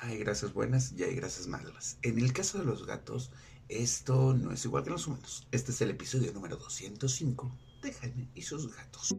Hay 0.00 0.16
grasas 0.18 0.52
buenas 0.52 0.92
y 0.92 1.02
hay 1.02 1.16
grasas 1.16 1.48
malas. 1.48 1.98
En 2.02 2.20
el 2.20 2.32
caso 2.32 2.58
de 2.58 2.64
los 2.64 2.86
gatos, 2.86 3.32
esto 3.68 4.32
no 4.32 4.52
es 4.52 4.64
igual 4.64 4.84
que 4.84 4.90
los 4.90 5.08
humanos. 5.08 5.48
Este 5.50 5.72
es 5.72 5.80
el 5.80 5.90
episodio 5.90 6.32
número 6.32 6.56
205 6.56 7.50
de 7.82 7.92
Jaime 7.92 8.28
y 8.32 8.42
sus 8.42 8.72
gatos. 8.76 9.16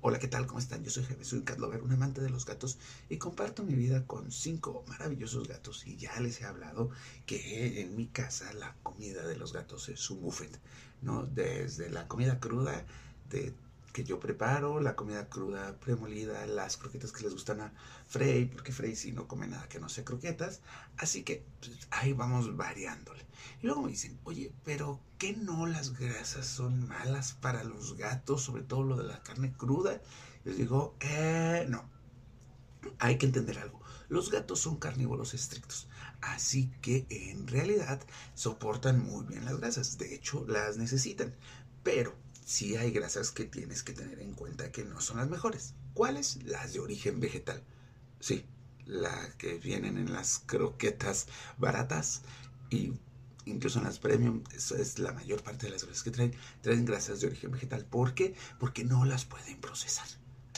Hola, 0.00 0.18
¿qué 0.18 0.26
tal? 0.26 0.48
¿Cómo 0.48 0.58
están? 0.58 0.82
Yo 0.82 0.90
soy 0.90 1.04
Jaime, 1.04 1.24
soy 1.24 1.38
un 1.38 1.44
cat 1.44 1.60
lover, 1.60 1.82
un 1.82 1.92
amante 1.92 2.20
de 2.20 2.30
los 2.30 2.46
gatos 2.46 2.78
y 3.08 3.18
comparto 3.18 3.62
mi 3.62 3.74
vida 3.74 4.08
con 4.08 4.32
cinco 4.32 4.84
maravillosos 4.88 5.46
gatos. 5.46 5.86
Y 5.86 5.98
ya 5.98 6.18
les 6.18 6.40
he 6.40 6.46
hablado 6.46 6.90
que 7.26 7.80
en 7.80 7.94
mi 7.94 8.08
casa 8.08 8.52
la 8.54 8.74
comida 8.82 9.24
de 9.24 9.36
los 9.36 9.52
gatos 9.52 9.88
es 9.88 10.10
un 10.10 10.20
buffet, 10.20 10.58
¿no? 11.00 11.26
Desde 11.26 11.90
la 11.90 12.08
comida 12.08 12.40
cruda 12.40 12.84
de 13.30 13.54
que 13.96 14.04
yo 14.04 14.20
preparo, 14.20 14.78
la 14.78 14.94
comida 14.94 15.26
cruda 15.30 15.80
premolida, 15.80 16.46
las 16.46 16.76
croquetas 16.76 17.12
que 17.12 17.22
les 17.22 17.32
gustan 17.32 17.62
a 17.62 17.72
Frey, 18.06 18.44
porque 18.44 18.70
Frey 18.70 18.94
sí 18.94 19.10
no 19.10 19.26
come 19.26 19.46
nada 19.48 19.70
que 19.70 19.80
no 19.80 19.88
sea 19.88 20.04
croquetas, 20.04 20.60
así 20.98 21.22
que 21.22 21.46
pues, 21.60 21.78
ahí 21.90 22.12
vamos 22.12 22.54
variándole. 22.58 23.24
Y 23.62 23.66
luego 23.66 23.80
me 23.80 23.88
dicen, 23.88 24.20
oye, 24.24 24.52
pero 24.64 25.00
¿qué 25.16 25.32
no 25.34 25.64
las 25.66 25.98
grasas 25.98 26.46
son 26.46 26.86
malas 26.86 27.32
para 27.40 27.64
los 27.64 27.96
gatos, 27.96 28.42
sobre 28.42 28.64
todo 28.64 28.82
lo 28.82 28.96
de 28.98 29.04
la 29.04 29.22
carne 29.22 29.54
cruda? 29.54 30.02
Les 30.44 30.58
digo, 30.58 30.94
eh, 31.00 31.64
no, 31.70 31.88
hay 32.98 33.16
que 33.16 33.24
entender 33.24 33.58
algo. 33.58 33.80
Los 34.10 34.30
gatos 34.30 34.60
son 34.60 34.76
carnívoros 34.76 35.32
estrictos, 35.32 35.88
así 36.20 36.70
que 36.82 37.06
en 37.08 37.46
realidad 37.48 38.02
soportan 38.34 39.02
muy 39.02 39.24
bien 39.24 39.46
las 39.46 39.56
grasas, 39.56 39.96
de 39.96 40.14
hecho 40.14 40.44
las 40.46 40.76
necesitan, 40.76 41.34
pero 41.82 42.25
sí 42.46 42.76
hay 42.76 42.92
grasas 42.92 43.32
que 43.32 43.44
tienes 43.44 43.82
que 43.82 43.92
tener 43.92 44.20
en 44.20 44.32
cuenta 44.32 44.72
que 44.72 44.84
no 44.84 45.00
son 45.00 45.18
las 45.18 45.28
mejores. 45.28 45.74
¿Cuáles? 45.94 46.42
Las 46.44 46.72
de 46.72 46.80
origen 46.80 47.20
vegetal. 47.20 47.62
Sí, 48.20 48.46
las 48.86 49.34
que 49.34 49.58
vienen 49.58 49.98
en 49.98 50.12
las 50.12 50.38
croquetas 50.46 51.26
baratas 51.58 52.22
y 52.70 52.92
incluso 53.46 53.80
en 53.80 53.84
las 53.86 53.98
premium, 53.98 54.42
eso 54.54 54.76
es 54.76 54.98
la 54.98 55.12
mayor 55.12 55.42
parte 55.42 55.66
de 55.66 55.72
las 55.72 55.84
grasas 55.84 56.04
que 56.04 56.10
traen, 56.12 56.34
traen 56.62 56.84
grasas 56.84 57.20
de 57.20 57.26
origen 57.26 57.50
vegetal. 57.50 57.84
¿Por 57.84 58.14
qué? 58.14 58.34
Porque 58.60 58.84
no 58.84 59.04
las 59.04 59.24
pueden 59.24 59.60
procesar. 59.60 60.06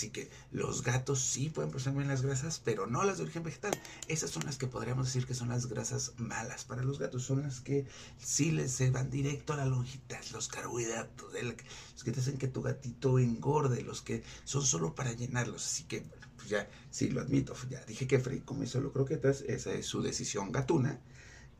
Así 0.00 0.08
que 0.08 0.30
los 0.50 0.82
gatos 0.82 1.20
sí 1.20 1.50
pueden 1.50 1.70
procesar 1.70 1.92
bien 1.94 2.08
las 2.08 2.22
grasas, 2.22 2.58
pero 2.64 2.86
no 2.86 3.04
las 3.04 3.18
de 3.18 3.24
origen 3.24 3.42
vegetal. 3.42 3.78
Esas 4.08 4.30
son 4.30 4.46
las 4.46 4.56
que 4.56 4.66
podríamos 4.66 5.04
decir 5.04 5.26
que 5.26 5.34
son 5.34 5.50
las 5.50 5.66
grasas 5.66 6.14
malas 6.16 6.64
para 6.64 6.82
los 6.82 6.98
gatos. 6.98 7.22
Son 7.22 7.42
las 7.42 7.60
que 7.60 7.84
sí 8.16 8.50
les 8.50 8.72
se 8.72 8.90
van 8.90 9.10
directo 9.10 9.52
a 9.52 9.56
la 9.56 9.66
longitud, 9.66 10.16
los 10.32 10.48
carbohidratos, 10.48 11.34
los 11.34 12.02
que 12.02 12.12
te 12.12 12.20
hacen 12.20 12.38
que 12.38 12.48
tu 12.48 12.62
gatito 12.62 13.18
engorde, 13.18 13.82
los 13.82 14.00
que 14.00 14.22
son 14.44 14.64
solo 14.64 14.94
para 14.94 15.12
llenarlos. 15.12 15.66
Así 15.66 15.84
que, 15.84 16.00
bueno, 16.00 16.26
pues 16.34 16.48
ya, 16.48 16.66
sí, 16.90 17.10
lo 17.10 17.20
admito. 17.20 17.54
Ya 17.68 17.84
dije 17.84 18.06
que 18.06 18.20
Frey 18.20 18.40
come 18.40 18.66
solo 18.66 18.94
croquetas, 18.94 19.42
esa 19.42 19.70
es 19.74 19.84
su 19.84 20.00
decisión 20.00 20.50
gatuna. 20.50 20.98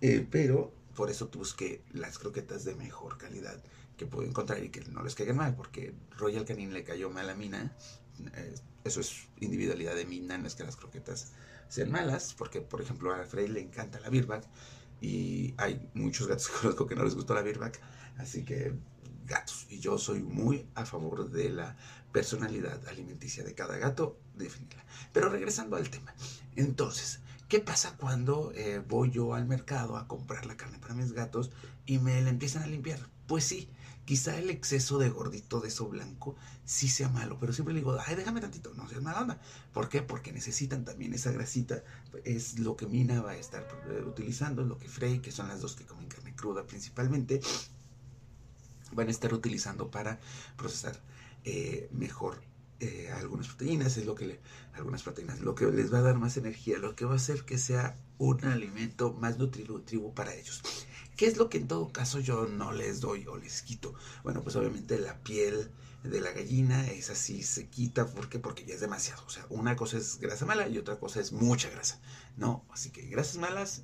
Eh, 0.00 0.26
pero 0.30 0.72
por 0.96 1.10
eso 1.10 1.28
busqué 1.28 1.82
las 1.92 2.18
croquetas 2.18 2.64
de 2.64 2.74
mejor 2.74 3.18
calidad 3.18 3.62
que 3.98 4.06
puedo 4.06 4.26
encontrar 4.26 4.64
y 4.64 4.70
que 4.70 4.80
no 4.80 5.02
les 5.02 5.14
caigan 5.14 5.36
mal, 5.36 5.54
porque 5.54 5.92
Royal 6.16 6.46
Canin 6.46 6.72
le 6.72 6.84
cayó 6.84 7.10
mal 7.10 7.28
a 7.28 7.34
Mina 7.34 7.76
eso 8.84 9.00
es 9.00 9.28
individualidad 9.38 9.94
de 9.94 10.06
Mina, 10.06 10.38
no 10.38 10.46
es 10.46 10.54
que 10.54 10.64
las 10.64 10.76
croquetas 10.76 11.32
sean 11.68 11.90
malas, 11.90 12.34
porque 12.36 12.60
por 12.60 12.80
ejemplo 12.80 13.14
a 13.14 13.24
Frey 13.24 13.48
le 13.48 13.60
encanta 13.60 14.00
la 14.00 14.10
birback 14.10 14.44
y 15.00 15.54
hay 15.56 15.88
muchos 15.94 16.26
gatos 16.26 16.48
que 16.50 16.60
conozco 16.60 16.86
que 16.86 16.96
no 16.96 17.04
les 17.04 17.14
gusta 17.14 17.34
la 17.34 17.42
birback, 17.42 17.80
así 18.18 18.44
que 18.44 18.74
gatos. 19.26 19.66
Y 19.68 19.78
yo 19.78 19.98
soy 19.98 20.20
muy 20.20 20.66
a 20.74 20.84
favor 20.84 21.30
de 21.30 21.48
la 21.48 21.76
personalidad 22.12 22.86
alimenticia 22.88 23.44
de 23.44 23.54
cada 23.54 23.78
gato, 23.78 24.18
definirla. 24.34 24.84
Pero 25.12 25.28
regresando 25.28 25.76
al 25.76 25.88
tema, 25.88 26.14
entonces, 26.56 27.20
¿qué 27.50 27.60
pasa 27.60 27.98
cuando 27.98 28.52
eh, 28.54 28.82
voy 28.88 29.10
yo 29.10 29.34
al 29.34 29.44
mercado 29.44 29.98
a 29.98 30.08
comprar 30.08 30.46
la 30.46 30.56
carne 30.56 30.78
para 30.78 30.94
mis 30.94 31.12
gatos 31.12 31.50
y 31.84 31.98
me 31.98 32.22
la 32.22 32.30
empiezan 32.30 32.62
a 32.62 32.66
limpiar? 32.66 32.98
Pues 33.26 33.44
sí, 33.44 33.68
Quizá 34.10 34.36
el 34.36 34.50
exceso 34.50 34.98
de 34.98 35.08
gordito 35.08 35.60
de 35.60 35.68
eso 35.68 35.88
blanco 35.88 36.34
sí 36.64 36.88
sea 36.88 37.08
malo, 37.08 37.38
pero 37.38 37.52
siempre 37.52 37.74
le 37.74 37.78
digo, 37.78 37.96
ay, 38.04 38.16
déjame 38.16 38.40
tantito, 38.40 38.74
no 38.74 38.88
seas 38.88 39.02
mala 39.02 39.20
onda. 39.20 39.40
¿Por 39.72 39.88
qué? 39.88 40.02
Porque 40.02 40.32
necesitan 40.32 40.84
también 40.84 41.14
esa 41.14 41.30
grasita, 41.30 41.84
es 42.24 42.58
lo 42.58 42.76
que 42.76 42.86
Mina 42.86 43.20
va 43.20 43.30
a 43.30 43.36
estar 43.36 43.64
eh, 43.88 44.02
utilizando, 44.02 44.64
lo 44.64 44.78
que 44.78 44.88
Frey, 44.88 45.20
que 45.20 45.30
son 45.30 45.46
las 45.46 45.60
dos 45.60 45.76
que 45.76 45.84
comen 45.84 46.08
carne 46.08 46.34
cruda 46.34 46.66
principalmente, 46.66 47.40
van 48.90 49.06
a 49.06 49.12
estar 49.12 49.32
utilizando 49.32 49.92
para 49.92 50.18
procesar 50.56 51.00
eh, 51.44 51.88
mejor 51.92 52.42
eh, 52.80 53.10
algunas 53.14 53.46
proteínas, 53.48 53.96
es 53.96 54.06
lo 54.06 54.14
que 54.14 54.26
le, 54.26 54.40
algunas 54.72 55.02
proteínas, 55.02 55.40
lo 55.40 55.54
que 55.54 55.66
les 55.66 55.92
va 55.92 55.98
a 55.98 56.02
dar 56.02 56.18
más 56.18 56.36
energía, 56.36 56.78
lo 56.78 56.96
que 56.96 57.04
va 57.04 57.12
a 57.12 57.16
hacer 57.16 57.44
que 57.44 57.58
sea 57.58 57.96
un 58.18 58.44
alimento 58.44 59.12
más 59.12 59.38
nutritivo 59.38 60.14
para 60.14 60.34
ellos. 60.34 60.62
¿Qué 61.16 61.26
es 61.26 61.36
lo 61.36 61.50
que 61.50 61.58
en 61.58 61.68
todo 61.68 61.92
caso 61.92 62.20
yo 62.20 62.46
no 62.46 62.72
les 62.72 63.00
doy 63.00 63.26
o 63.26 63.36
les 63.36 63.60
quito? 63.60 63.94
Bueno, 64.22 64.42
pues 64.42 64.56
obviamente 64.56 64.98
la 64.98 65.22
piel 65.22 65.70
de 66.02 66.20
la 66.22 66.32
gallina 66.32 66.86
es 66.86 67.10
así, 67.10 67.42
se 67.42 67.68
quita, 67.68 68.06
¿por 68.06 68.30
qué? 68.30 68.38
Porque 68.38 68.64
ya 68.64 68.74
es 68.74 68.80
demasiado. 68.80 69.22
O 69.26 69.30
sea, 69.30 69.44
una 69.50 69.76
cosa 69.76 69.98
es 69.98 70.18
grasa 70.18 70.46
mala 70.46 70.66
y 70.66 70.78
otra 70.78 70.98
cosa 70.98 71.20
es 71.20 71.32
mucha 71.32 71.68
grasa, 71.68 72.00
¿no? 72.38 72.64
Así 72.70 72.90
que 72.90 73.02
grasas 73.02 73.36
malas, 73.36 73.82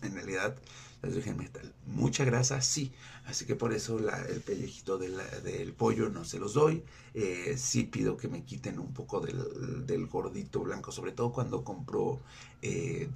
en 0.00 0.14
realidad, 0.14 0.56
dije 1.02 1.34
metal. 1.34 1.74
Mucha 1.86 2.24
grasa, 2.24 2.60
sí. 2.60 2.92
Así 3.26 3.44
que 3.44 3.56
por 3.56 3.72
eso 3.72 3.98
el 3.98 4.40
pellejito 4.40 4.98
del 4.98 5.72
pollo 5.72 6.08
no 6.08 6.24
se 6.24 6.38
los 6.38 6.54
doy. 6.54 6.84
Eh, 7.14 7.54
sí 7.58 7.84
pido 7.84 8.16
que 8.16 8.28
me 8.28 8.44
quiten 8.44 8.78
un 8.78 8.92
poco 8.92 9.20
del, 9.20 10.06
gordito 10.06 10.60
blanco, 10.60 10.92
sobre 10.92 11.12
todo 11.12 11.32
cuando 11.32 11.64
compro 11.64 12.20
eh, 12.62 13.08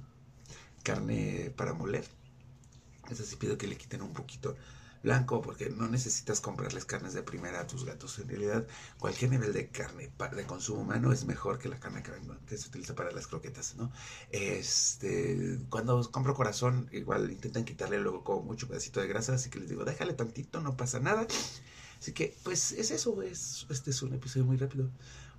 carne 0.83 1.51
para 1.55 1.73
moler 1.73 2.05
eso 3.09 3.23
sí 3.23 3.35
pido 3.35 3.57
que 3.57 3.67
le 3.67 3.77
quiten 3.77 4.01
un 4.01 4.13
poquito 4.13 4.55
blanco 5.03 5.41
porque 5.41 5.69
no 5.69 5.87
necesitas 5.87 6.41
comprarles 6.41 6.85
carnes 6.85 7.13
de 7.13 7.23
primera 7.23 7.61
a 7.61 7.67
tus 7.67 7.85
gatos. 7.85 8.19
En 8.19 8.27
realidad, 8.27 8.65
cualquier 8.99 9.31
nivel 9.31 9.53
de 9.53 9.69
carne 9.69 10.11
de 10.35 10.45
consumo 10.45 10.81
humano 10.81 11.11
es 11.11 11.25
mejor 11.25 11.59
que 11.59 11.69
la 11.69 11.79
carne 11.79 12.03
que, 12.03 12.57
se 12.57 12.67
utiliza 12.67 12.95
para 12.95 13.11
las 13.11 13.27
croquetas, 13.27 13.75
¿no? 13.75 13.91
Este, 14.31 15.59
cuando 15.69 16.09
compro 16.11 16.33
corazón, 16.33 16.89
igual 16.91 17.31
intentan 17.31 17.65
quitarle 17.65 17.99
luego 17.99 18.23
como 18.23 18.41
mucho 18.41 18.67
pedacito 18.67 18.99
de 18.99 19.07
grasa, 19.07 19.33
así 19.35 19.49
que 19.49 19.59
les 19.59 19.69
digo, 19.69 19.85
déjale 19.85 20.13
tantito, 20.13 20.61
no 20.61 20.75
pasa 20.77 20.99
nada. 20.99 21.27
Así 21.99 22.11
que, 22.13 22.35
pues 22.43 22.73
es 22.73 22.91
eso, 22.91 23.21
es, 23.23 23.65
este 23.69 23.91
es 23.91 24.01
un 24.01 24.13
episodio 24.13 24.45
muy 24.45 24.57
rápido 24.57 24.89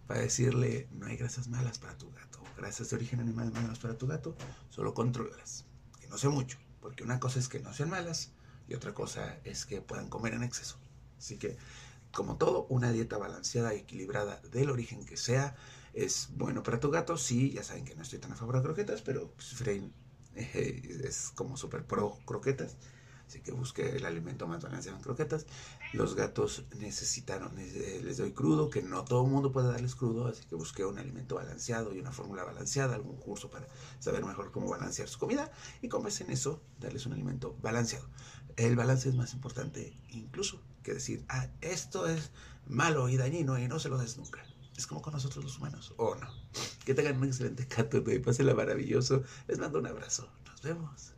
para 0.07 0.21
decirle, 0.21 0.89
no 0.93 1.07
hay 1.07 1.17
grasas 1.17 1.49
malas 1.49 1.79
para 1.79 1.97
tu 1.97 2.11
gato, 2.13 2.41
grasas 2.57 2.91
de 2.91 2.97
origen 2.97 3.21
animal 3.21 3.53
malas 3.53 3.79
para 3.79 3.97
tu 3.97 4.07
gato, 4.07 4.35
solo 4.71 4.95
controlas, 4.95 5.67
que 6.01 6.09
no 6.09 6.19
sé 6.19 6.29
mucho 6.29 6.59
porque 6.81 7.05
una 7.05 7.21
cosa 7.21 7.39
es 7.39 7.49
que 7.49 7.61
no 7.61 7.73
sean 7.73 7.91
malas 7.91 8.31
y 8.69 8.75
otra 8.75 8.95
cosa 8.95 9.39
es 9.45 9.65
que 9.67 9.81
puedan 9.81 10.09
comer 10.09 10.35
en 10.35 10.43
exceso. 10.43 10.77
Así 11.19 11.39
que, 11.39 11.57
como 12.13 12.37
todo, 12.37 12.67
una 12.69 12.93
dieta 12.93 13.19
balanceada 13.19 13.75
y 13.75 13.79
equilibrada 13.79 14.41
del 14.53 14.71
origen 14.71 15.05
que 15.05 15.17
sea 15.17 15.57
es 15.95 16.29
bueno 16.33 16.63
para 16.63 16.81
tu 16.81 16.91
gato. 16.91 17.17
Sí, 17.17 17.51
ya 17.51 17.63
saben 17.65 17.85
que 17.85 17.95
no 17.95 18.03
estoy 18.03 18.19
tan 18.19 18.33
a 18.33 18.37
favor 18.37 18.57
de 18.57 18.63
croquetas, 18.63 19.03
pero 19.03 19.33
pues, 19.33 19.55
Frey 19.55 19.91
eh, 20.35 21.01
es 21.05 21.31
como 21.35 21.57
súper 21.57 21.85
pro 21.85 22.19
croquetas. 22.25 22.77
Así 23.29 23.41
que 23.41 23.53
busque 23.53 23.97
el 23.97 24.07
alimento 24.07 24.47
más 24.47 24.63
balanceado 24.63 24.97
en 24.97 25.05
croquetas. 25.05 25.45
Los 25.93 26.15
gatos 26.15 26.65
necesitaron, 26.79 27.53
eh, 27.59 28.01
les 28.03 28.17
doy 28.17 28.33
crudo, 28.33 28.71
que 28.71 28.81
no 28.81 29.05
todo 29.05 29.27
el 29.27 29.31
mundo 29.31 29.53
puede 29.53 29.69
darles 29.69 29.95
crudo, 29.95 30.29
así 30.29 30.45
que 30.47 30.55
busqué 30.55 30.87
un 30.87 30.99
alimento 30.99 31.35
balanceado 31.35 31.95
y 31.95 31.99
una 32.01 32.11
fórmula 32.11 32.43
balanceada, 32.45 32.95
algún 32.95 33.19
curso 33.19 33.51
para 33.51 33.69
saber 33.99 34.25
mejor 34.25 34.51
cómo 34.51 34.71
balancear 34.71 35.09
su 35.09 35.19
comida 35.19 35.53
y 35.83 35.89
con 35.89 36.09
en 36.09 36.31
eso 36.31 36.63
darles 36.81 37.05
un 37.05 37.13
alimento 37.13 37.55
balanceado. 37.61 38.09
El 38.57 38.77
balance 38.77 39.11
es 39.11 39.15
más 39.15 39.35
importante 39.35 40.01
incluso 40.09 40.63
que 40.83 40.95
decir, 40.95 41.27
ah, 41.29 41.49
esto 41.61 42.07
es 42.07 42.31
malo 42.67 43.11
y 43.11 43.19
dañino 43.19 43.59
y 43.59 43.69
no 43.69 43.79
se 43.79 43.91
lo 43.91 43.99
des 43.99 44.17
nunca. 44.17 44.43
Es 44.75 44.87
como 44.87 45.03
con 45.03 45.13
nosotros 45.13 45.45
los 45.45 45.59
humanos, 45.59 45.93
o 45.99 46.15
no. 46.15 46.29
Que 46.87 46.95
tengan 46.95 47.19
un 47.19 47.25
excelente 47.25 47.67
gato, 47.77 47.99
y 47.99 48.19
pásenla 48.21 48.55
maravilloso. 48.55 49.23
Les 49.49 49.59
mando 49.59 49.81
un 49.81 49.87
abrazo. 49.87 50.31
Nos 50.47 50.63
vemos. 50.63 51.13